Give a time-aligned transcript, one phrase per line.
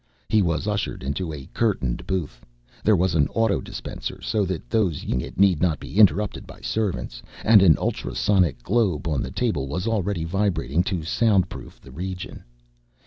[0.29, 2.43] He was ushered into a curtained booth.
[2.83, 6.59] There was an auto dispenser so that those using it need not be interrupted by
[6.61, 12.43] servants, and an ultrasonic globe on the table was already vibrating to soundproof the region.